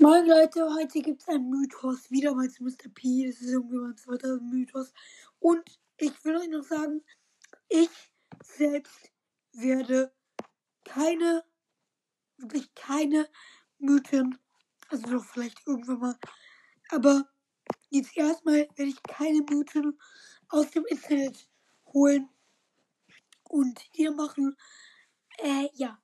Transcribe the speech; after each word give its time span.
Moin 0.00 0.28
Leute, 0.28 0.64
heute 0.76 1.00
gibt 1.00 1.22
es 1.22 1.28
einen 1.28 1.50
Mythos, 1.50 2.08
wieder 2.08 2.32
mal 2.32 2.48
zu 2.48 2.62
Mr. 2.62 2.88
P. 2.94 3.26
Das 3.26 3.40
ist 3.40 3.50
irgendwie 3.50 3.78
mein 3.78 3.96
zweiter 3.96 4.38
Mythos. 4.38 4.92
Und 5.40 5.68
ich 5.96 6.24
will 6.24 6.36
euch 6.36 6.48
noch 6.48 6.62
sagen, 6.62 7.04
ich 7.68 7.90
selbst 8.44 9.10
werde 9.54 10.14
keine, 10.84 11.42
wirklich 12.36 12.72
keine 12.76 13.28
Mythen, 13.80 14.38
also 14.88 15.04
noch 15.08 15.24
vielleicht 15.24 15.66
irgendwann 15.66 15.98
mal, 15.98 16.18
aber 16.90 17.28
jetzt 17.90 18.16
erstmal 18.16 18.68
werde 18.76 18.90
ich 18.90 19.02
keine 19.02 19.42
Mythen 19.50 19.98
aus 20.48 20.70
dem 20.70 20.86
Internet 20.86 21.50
holen 21.92 22.28
und 23.48 23.80
hier 23.90 24.12
machen. 24.12 24.56
Äh, 25.38 25.70
ja. 25.74 26.00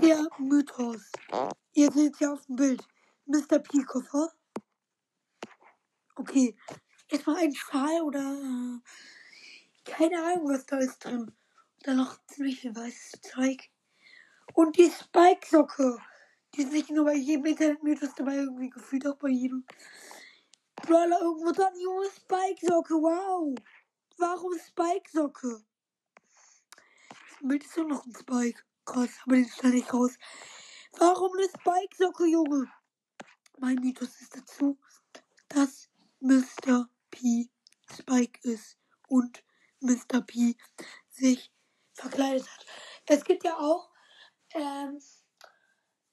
Der 0.00 0.26
Mythos. 0.38 1.12
Ihr 1.74 1.92
seht 1.92 2.18
ja 2.18 2.32
auf 2.32 2.44
dem 2.46 2.56
Bild. 2.56 2.84
Mr. 3.26 3.58
P-Koffer. 3.58 4.32
Okay. 6.16 6.56
Erstmal 7.08 7.36
ein 7.36 7.54
Schal 7.54 8.02
oder 8.02 8.20
äh, 8.20 8.80
keine 9.84 10.22
Ahnung, 10.22 10.48
was 10.48 10.66
da 10.66 10.78
ist 10.78 11.04
drin. 11.04 11.22
Und 11.22 11.86
dann 11.86 11.96
noch 11.96 12.18
ziemlich 12.26 12.60
viel 12.60 12.74
weißes 12.74 13.20
Zeug. 13.22 13.70
Und 14.54 14.76
die 14.76 14.90
Spike-Socke. 14.90 15.98
Die 16.54 16.62
ist 16.62 16.72
nicht 16.72 16.90
nur 16.90 17.04
bei 17.04 17.14
jedem 17.14 17.46
Internet-Mythos 17.46 18.14
dabei, 18.14 18.36
irgendwie 18.36 18.70
gefühlt 18.70 19.06
auch 19.06 19.16
bei 19.16 19.28
jedem. 19.28 19.66
Brawler 20.76 21.20
irgendwo 21.20 21.50
dran, 21.50 21.72
junge 21.80 22.06
Spike-Socke, 22.10 22.94
wow. 22.94 23.54
Warum 24.18 24.52
Spike-Socke? 24.58 25.64
Das 26.14 27.38
Bild 27.40 27.64
ist 27.64 27.76
doch 27.76 27.86
noch 27.86 28.06
ein 28.06 28.14
Spike. 28.14 28.62
Krass, 28.84 29.10
aber 29.24 29.36
den 29.36 29.48
schneide 29.48 29.78
ich 29.78 29.92
raus. 29.92 30.12
Warum 30.98 31.32
eine 31.32 31.48
Spike-Socke, 31.48 32.26
Junge? 32.26 32.70
Mein 33.58 33.76
Mythos 33.76 34.20
ist 34.20 34.36
dazu, 34.36 34.78
dass 35.48 35.88
Mr. 36.20 36.88
P 37.10 37.48
Spike 37.92 38.40
ist 38.42 38.76
und 39.08 39.44
Mr. 39.80 40.22
P 40.22 40.56
sich 41.10 41.52
verkleidet 41.92 42.48
hat. 42.50 42.66
Es 43.06 43.24
gibt 43.24 43.44
ja 43.44 43.56
auch 43.58 43.90
ähm, 44.54 45.00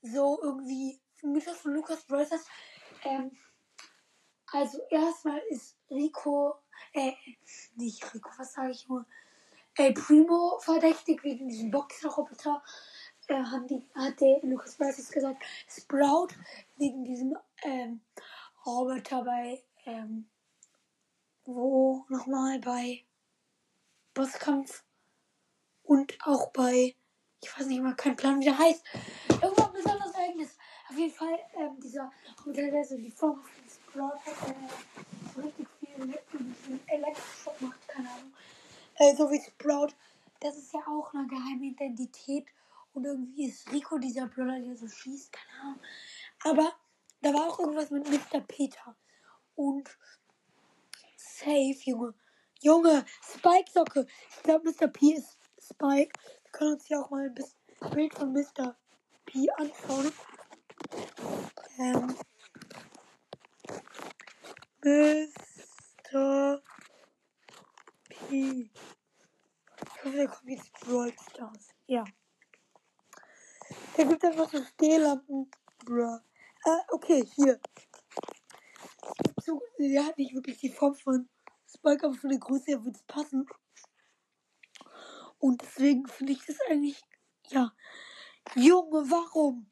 so 0.02 0.39
irgendwie 0.42 1.02
Mythos 1.23 1.58
von 1.58 1.73
Lukas 1.73 2.03
Brothers. 2.06 2.45
Ähm, 3.03 3.38
also 4.52 4.80
erstmal 4.89 5.39
ist 5.50 5.78
Rico, 5.89 6.55
äh, 6.94 7.14
nicht 7.76 8.14
Rico, 8.14 8.30
was 8.38 8.53
sage 8.53 8.72
ich 8.72 8.88
nur? 8.88 9.05
El 9.76 9.94
Primo 9.94 10.59
verdächtig 10.59 11.23
wegen 11.23 11.48
diesem 11.48 11.72
Boxerroboter. 11.72 12.61
Äh, 13.32 13.46
haben 13.46 13.66
die, 13.68 13.82
hat 13.96 14.20
der 14.20 14.40
Lucas 14.44 14.76
Bryce 14.76 15.10
gesagt, 15.10 15.42
Sprout 15.70 16.30
wegen 16.76 17.06
diesem 17.06 17.38
ähm, 17.64 18.02
Roboter 18.66 19.23
bei, 19.23 19.64
ähm, 19.86 20.28
wo 21.46 22.04
nochmal 22.10 22.60
bei 22.60 23.06
Bosskampf 24.14 24.84
und 25.84 26.18
auch 26.26 26.52
bei, 26.52 26.94
ich 27.42 27.58
weiß 27.58 27.68
nicht 27.68 27.82
mal, 27.82 27.96
kein 27.96 28.18
Plan, 28.18 28.42
wie 28.42 28.46
der 28.46 28.58
heißt. 28.58 28.84
Irgendwas 29.42 29.72
besonderes 29.72 30.14
Ereignis. 30.14 30.58
Auf 30.90 30.98
jeden 30.98 31.14
Fall, 31.14 31.40
ähm, 31.58 31.80
dieser 31.80 32.12
Roboter, 32.45 32.70
der 32.70 32.84
so 32.84 32.98
die 32.98 33.12
Form 33.12 33.42
von 33.42 33.70
Sprout 33.70 34.20
hat, 34.26 34.50
äh, 34.50 35.34
so 35.34 35.42
richtig 35.42 35.68
viel 35.80 36.80
Elektroschock 36.88 37.62
macht, 37.62 37.88
keine 37.88 38.10
Ahnung 38.10 38.34
äh, 39.02 39.16
so 39.16 39.32
wie 39.32 39.42
Sprout, 39.42 39.94
das 40.42 40.58
ist 40.58 40.73
ja 40.73 40.82
auch 40.88 41.14
eine 41.14 41.28
geheime 41.28 41.66
Identität. 41.66 42.45
Und 42.94 43.06
irgendwie 43.06 43.45
ist 43.45 43.72
Rico 43.72 43.97
dieser 43.97 44.28
Brawler, 44.28 44.59
der 44.59 44.75
so 44.75 44.88
schießt, 44.88 45.31
keine 45.31 45.61
Ahnung. 45.61 45.81
Aber 46.44 46.73
da 47.22 47.33
war 47.33 47.48
auch 47.48 47.59
irgendwas 47.59 47.92
mit 47.92 48.08
Mr. 48.09 48.42
Peter. 48.42 48.95
Und 49.56 49.89
Safe, 51.16 51.78
Junge. 51.83 52.14
Junge, 52.59 53.06
Spike-Socke. 53.23 54.06
Ich 54.30 54.43
glaube, 54.43 54.70
Mr. 54.70 54.88
P 54.88 55.14
ist 55.14 55.38
Spike. 55.60 56.11
Wir 56.43 56.52
können 56.52 56.73
uns 56.73 56.86
hier 56.86 56.99
auch 56.99 57.10
mal 57.10 57.26
ein 57.30 57.92
Bild 57.92 58.14
von 58.14 58.33
Mr. 58.33 58.76
P 59.26 59.49
anschauen. 59.58 60.11
Ähm, 61.80 62.16
Mr. 64.83 66.61
P. 68.10 68.70
Ich 68.70 70.05
hoffe, 70.05 70.17
da 70.17 70.26
kommt 70.27 70.49
jetzt 70.49 70.71
Brawl 70.82 71.14
Stars. 71.30 71.70
Ja. 71.87 72.04
Da 73.98 74.04
gibt 74.04 74.24
einfach 74.24 74.50
so 74.50 74.64
Stehlampen. 74.64 75.52
Bruh. 75.86 76.20
Äh, 76.66 76.78
okay, 76.90 77.26
hier. 77.36 77.60
So, 79.44 79.62
der 79.80 80.06
hat 80.06 80.18
nicht 80.18 80.34
wirklich 80.34 80.58
die 80.60 80.70
Form 80.70 80.96
von 80.96 81.30
Spike, 81.68 82.06
aber 82.06 82.16
von 82.16 82.30
der 82.30 82.40
Größe 82.40 82.66
her 82.68 82.86
wird 82.86 82.96
es 82.96 83.04
passen. 83.04 83.48
Und 85.40 85.62
deswegen 85.62 86.08
finde 86.08 86.34
ich 86.34 86.46
das 86.46 86.58
eigentlich, 86.70 87.02
ja. 87.50 87.74
Junge, 88.56 89.10
warum? 89.10 89.72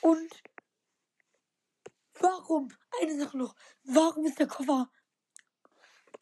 Und 0.00 0.42
warum? 2.20 2.68
Eine 3.00 3.18
Sache 3.18 3.36
noch. 3.36 3.54
Warum 3.84 4.24
ist 4.24 4.38
der 4.38 4.46
Koffer 4.46 4.90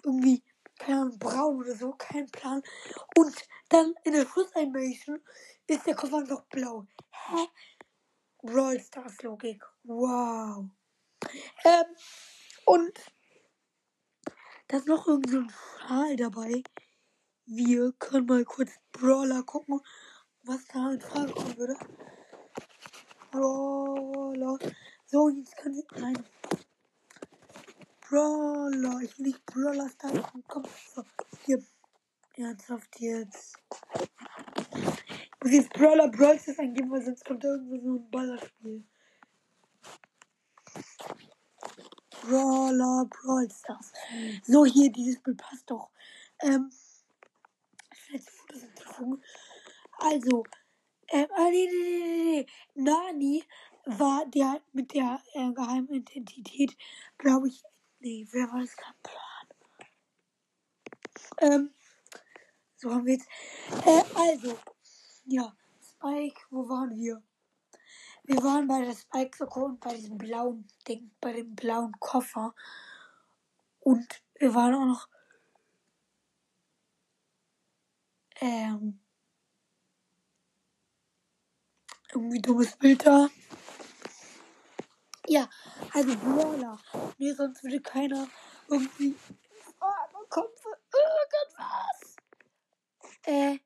irgendwie 0.05 0.43
keine 0.83 1.03
Ahnung, 1.03 1.19
braun 1.19 1.57
oder 1.59 1.77
so, 1.77 1.93
kein 1.93 2.27
Plan. 2.31 2.63
Und 3.17 3.35
dann 3.69 3.95
in 4.05 4.13
der 4.13 4.27
Schlussanimation 4.27 5.21
ist 5.73 5.87
der 5.87 5.95
Koffer 5.95 6.21
noch 6.21 6.45
blau. 6.47 6.87
Hä? 7.11 7.49
Brawl 8.43 8.81
Stars 8.81 9.23
Logik. 9.23 9.63
Wow. 9.85 10.67
Ähm, 11.65 11.85
und 12.67 12.93
da 14.69 14.77
ist 14.77 14.87
noch 14.87 15.07
irgend 15.07 15.31
so 15.31 15.39
ein 15.39 15.53
Schal 15.79 16.17
dabei. 16.17 16.63
Wir 17.47 17.93
können 17.99 18.27
mal 18.27 18.45
kurz 18.45 18.71
Brawler 18.93 19.43
gucken, 19.43 19.81
was 20.43 20.67
da 20.67 20.93
in 20.93 21.01
Frage 21.01 21.33
kommen 21.33 21.57
würde. 21.57 21.77
Brawler. 23.31 24.59
So, 25.07 25.29
jetzt 25.29 25.57
kann 25.57 25.75
ich. 25.75 25.87
Nein. 25.99 26.25
Brawler. 28.01 29.01
Ich 29.03 29.19
will 29.19 29.27
nicht 29.27 29.47
Brawler 29.47 29.89
Stars. 29.89 30.33
Komm, 30.49 30.65
so. 30.95 31.05
Hier. 31.45 31.63
Ernsthaft 32.37 32.99
jetzt. 32.99 33.59
Ich 35.45 35.51
muss 35.51 35.53
jetzt 35.55 35.73
Brawler 35.73 36.09
Brawl 36.09 36.39
Stars 36.39 36.59
eingeben, 36.59 36.91
weil 36.91 37.03
sonst 37.03 37.25
kommt 37.25 37.43
irgendwo 37.43 37.77
so 37.77 37.99
ein 37.99 38.11
Ballerspiel. 38.11 38.85
Brawler 42.23 43.07
Brawl 43.07 43.49
Stars. 43.51 43.93
So, 44.45 44.65
hier, 44.65 44.91
dieses 44.93 45.21
Bild 45.21 45.39
passt 45.39 45.71
doch. 45.71 45.91
Ähm. 46.41 46.71
Jetzt 48.11 48.31
Fotos 48.31 48.63
hinzufügen. 48.63 49.23
Also, 49.99 50.45
ähm, 51.09 51.27
ah, 51.35 51.49
nee, 51.51 51.69
nee, 51.71 51.99
nee, 51.99 52.45
nee. 52.45 52.47
Nani 52.75 53.45
war 53.87 54.25
der 54.27 54.61
mit 54.73 54.95
der 54.95 55.21
äh, 55.35 55.51
geheimen 55.53 55.89
Identität, 55.89 56.77
glaube 57.19 57.49
ich, 57.49 57.65
Nee, 58.05 58.27
wer 58.33 58.51
war 58.51 58.61
das? 58.61 58.77
Kein 58.77 58.95
Plan. 59.01 59.47
Ähm, 61.39 61.71
so 62.75 62.91
haben 62.91 63.07
wir 63.07 63.13
jetzt. 63.13 63.29
Äh, 63.87 64.03
also, 64.17 64.59
ja, 65.25 65.55
Spike, 65.81 66.41
wo 66.51 66.69
waren 66.69 66.97
wir? 66.97 67.23
Wir 68.25 68.43
waren 68.43 68.69
bei 68.69 68.85
der 68.85 68.95
Spike 68.95 69.37
Soko 69.37 69.65
und 69.65 69.81
bei 69.81 69.95
diesem 69.95 70.17
blauen 70.17 70.67
Ding, 70.87 71.11
bei 71.21 71.33
dem 71.33 71.55
blauen 71.55 71.93
Koffer. 71.99 72.55
Und 73.81 74.23
wir 74.39 74.55
waren 74.55 74.75
auch 74.75 74.87
noch. 74.87 75.09
Ähm. 78.41 79.01
Irgendwie 82.13 82.41
dummes 82.41 82.77
Bild 82.77 83.05
da. 83.07 83.29
Ja, 85.27 85.49
also 85.93 86.17
Brawler. 86.17 86.79
Nee, 87.19 87.33
sonst 87.33 87.63
würde 87.63 87.81
keiner 87.81 88.29
irgendwie. 88.69 89.17
Oh, 89.81 90.13
mein 90.13 90.29
Kopf. 90.29 90.65
Oh 90.65 90.77
Gott, 91.31 91.55
was? 91.57 92.17
Äh. 93.25 93.59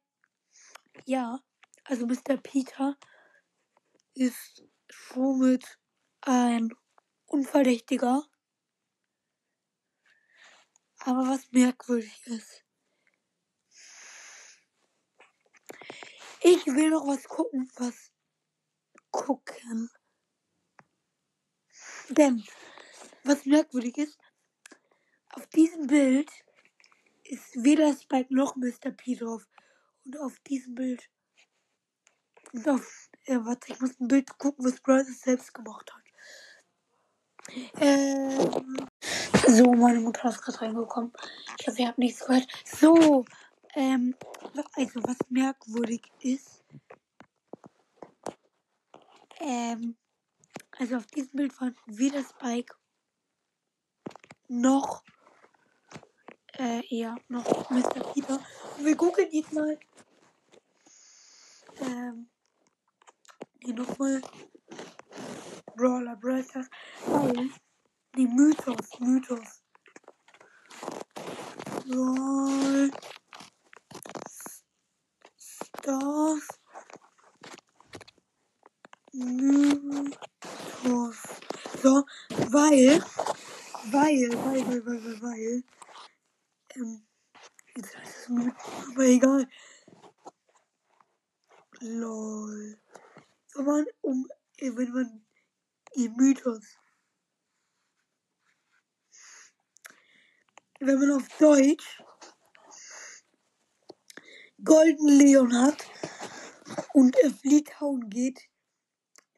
Ja, 1.04 1.40
also 1.84 2.06
Mr. 2.06 2.36
Peter 2.42 2.96
ist 4.14 4.64
somit 4.88 5.78
ein 6.22 6.74
Unverdächtiger. 7.26 8.24
Aber 11.00 11.28
was 11.28 11.50
merkwürdig 11.52 12.26
ist. 12.26 12.64
Ich 16.40 16.66
will 16.66 16.90
noch 16.90 17.06
was 17.06 17.24
gucken, 17.24 17.70
was 17.76 18.12
gucken. 19.10 19.90
Denn, 22.08 22.44
was 23.24 23.44
merkwürdig 23.46 23.98
ist, 23.98 24.18
auf 25.30 25.46
diesem 25.48 25.86
Bild 25.86 26.30
ist 27.24 27.62
weder 27.62 27.94
Spike 27.94 28.34
noch 28.34 28.56
Mr. 28.56 28.92
P 28.92 29.16
drauf. 29.16 29.46
Und 30.06 30.18
auf 30.18 30.38
diesem 30.40 30.74
Bild. 30.74 31.10
Und 32.52 32.68
auf. 32.68 33.10
Ja, 33.26 33.44
warte, 33.44 33.72
ich 33.72 33.80
muss 33.80 33.98
ein 33.98 34.06
Bild 34.06 34.38
gucken, 34.38 34.64
was 34.64 34.80
Bryce 34.80 35.20
selbst 35.20 35.52
gemacht 35.52 35.92
hat. 35.92 36.02
Ähm, 37.80 38.88
so, 39.48 39.72
meine 39.72 40.00
Mutter 40.00 40.28
ist 40.28 40.42
gerade 40.42 40.60
reingekommen. 40.60 41.12
Ich 41.58 41.66
hoffe, 41.66 41.82
ihr 41.82 41.88
habt 41.88 41.98
nichts 41.98 42.24
gehört. 42.24 42.46
So, 42.64 43.24
ähm, 43.74 44.14
also 44.74 45.02
was 45.02 45.16
merkwürdig 45.28 46.02
ist, 46.20 46.64
ähm, 49.40 49.96
also 50.78 50.96
auf 50.96 51.06
diesem 51.06 51.32
Bild 51.32 51.60
waren 51.60 51.76
weder 51.86 52.22
Spike 52.22 52.74
noch, 54.48 55.02
äh, 56.58 56.82
ja, 56.88 57.16
noch 57.28 57.70
Mr. 57.70 58.12
Peter. 58.12 58.40
Wir 58.78 58.96
gucken 58.96 59.28
jetzt 59.30 59.52
mal, 59.52 59.78
ähm, 61.80 62.28
hier 63.62 63.74
nochmal 63.74 64.22
Brawler, 65.76 66.16
Brawl 66.16 66.42
Stars, 66.42 66.68
weil, 67.06 67.50
die 68.16 68.26
Mythos, 68.26 68.98
Mythos. 68.98 69.62
Brawl 71.86 72.90
Stars 75.38 76.48
Mythos. 79.12 79.76
So, 81.82 82.04
weil, 82.50 83.02
weil, 83.90 84.30
weil, 84.32 84.66
weil, 84.66 84.86
weil, 84.86 85.04
weil, 85.04 85.22
weil, 85.22 85.62
ähm, 86.76 87.06
jetzt 87.76 87.96
heißt 87.96 88.16
es 88.16 88.28
Mythos, 88.28 88.88
aber 88.90 89.04
egal. 89.04 89.48
Lol. 91.80 92.78
Wenn 93.54 93.64
man 93.64 93.86
um, 94.02 94.28
wenn 94.58 94.92
man 94.92 95.26
die 95.94 96.08
Mythos, 96.08 96.64
wenn 100.80 100.98
man 100.98 101.12
auf 101.12 101.28
Deutsch 101.38 102.02
Golden 104.64 105.08
Leon 105.08 105.54
hat 105.54 105.84
und 106.94 107.16
auf 107.24 107.42
Litauen 107.42 108.08
geht, 108.08 108.40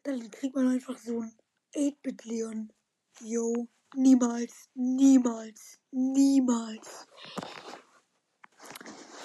dann 0.05 0.31
kriegt 0.31 0.55
man 0.55 0.69
einfach 0.69 0.96
so 0.96 1.20
ein 1.20 1.37
8-Bit 1.75 2.25
Leon. 2.25 2.73
Yo, 3.20 3.69
niemals, 3.94 4.69
niemals, 4.75 5.79
niemals. 5.90 7.06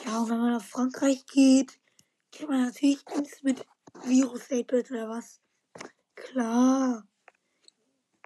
Ja, 0.06 0.20
und 0.20 0.30
wenn 0.30 0.40
man 0.40 0.56
auf 0.56 0.66
Frankreich 0.66 1.26
geht, 1.28 1.80
kriegt 2.32 2.50
man 2.50 2.66
natürlich 2.66 3.06
nichts 3.16 3.44
mit 3.44 3.66
Virus 4.04 4.50
8-Bit 4.50 4.92
oder 4.92 5.10
was. 5.10 5.40
Klar. 6.16 7.08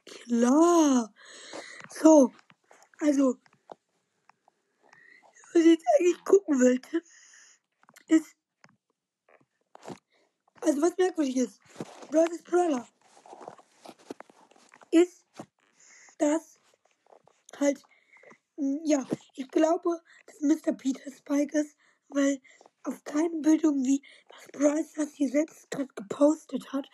Klar. 0.05 1.13
So, 1.89 2.31
also, 2.99 3.37
was 5.53 5.61
ich 5.61 5.65
jetzt 5.65 5.85
eigentlich 5.97 6.23
gucken 6.23 6.59
wollte, 6.59 7.01
ist, 8.07 8.35
also 10.61 10.81
was 10.81 10.97
merkwürdig 10.97 11.37
ist, 11.37 11.59
Brawl 12.09 12.31
ist 12.31 12.43
Brawler, 12.45 12.87
ist, 14.91 15.25
dass 16.17 16.59
halt, 17.59 17.81
mh, 18.57 18.79
ja, 18.83 19.05
ich 19.33 19.47
glaube, 19.49 20.01
dass 20.25 20.41
Mr. 20.41 20.73
Peter 20.73 21.11
Spike 21.11 21.57
ist, 21.59 21.77
weil 22.09 22.41
auf 22.83 23.03
keinem 23.03 23.41
Bild 23.41 23.63
irgendwie, 23.63 24.01
was 24.29 24.47
Brawl 24.53 24.85
Stars 24.85 25.13
hier 25.13 25.29
selbst 25.29 25.69
gerade 25.71 25.93
gepostet 25.93 26.71
hat, 26.71 26.87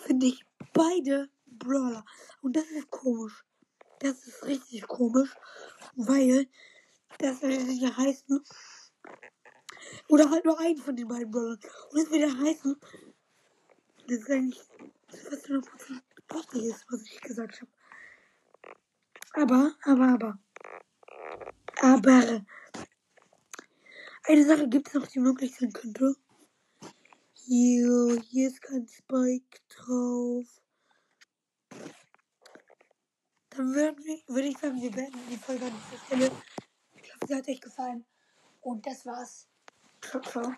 finde 0.00 0.26
ich 0.26 0.44
beide 0.72 1.28
Brawler. 1.46 2.04
Und 2.42 2.56
das 2.56 2.64
ist 2.70 2.90
komisch. 2.90 3.44
Das 4.00 4.26
ist 4.26 4.44
richtig 4.44 4.86
komisch, 4.86 5.34
weil 5.94 6.48
das 7.18 7.42
würde 7.42 7.72
ja 7.72 7.96
heißen, 7.96 8.42
oder 10.08 10.30
halt 10.30 10.44
nur 10.44 10.58
einen 10.60 10.78
von 10.78 10.96
den 10.96 11.08
beiden 11.08 11.30
Brawlern. 11.30 11.58
Und 11.90 12.00
das 12.00 12.10
würde 12.10 12.38
heißen, 12.38 12.76
das 14.08 14.18
ist 14.18 14.30
eigentlich 14.30 14.60
fast 15.08 15.46
100% 15.46 16.02
richtig 16.28 16.64
ist, 16.64 16.84
was 16.90 17.02
ich 17.02 17.20
gesagt 17.20 17.60
habe. 17.60 17.70
Aber, 19.36 19.74
aber, 19.82 20.08
aber. 20.08 20.38
Aber. 21.82 22.44
Eine 24.26 24.44
Sache 24.46 24.68
gibt 24.68 24.88
es 24.88 24.94
noch, 24.94 25.06
die 25.06 25.18
möglich 25.18 25.54
sein 25.56 25.72
könnte. 25.72 26.14
Hier, 27.32 28.20
hier 28.30 28.48
ist 28.48 28.62
kein 28.62 28.86
Spike 28.88 29.58
drauf. 29.68 30.46
Dann 33.50 33.74
würde 33.74 34.02
würd 34.28 34.44
ich 34.46 34.58
sagen, 34.58 34.80
wir 34.80 34.90
beenden 34.90 35.18
die 35.28 35.36
Folge 35.36 35.66
an 35.66 35.72
dieser 35.72 36.04
Stelle. 36.06 36.30
Ich 36.96 37.12
hoffe, 37.12 37.26
sie 37.26 37.34
hat 37.34 37.48
euch 37.48 37.60
gefallen. 37.60 38.04
Und 38.60 38.86
das 38.86 39.04
war's. 39.04 39.48
Ciao, 40.00 40.22
ciao. 40.22 40.54